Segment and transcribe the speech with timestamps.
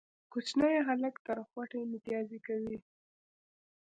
[0.31, 2.77] کوچنی هلک تر خوټه ميتيازې کوي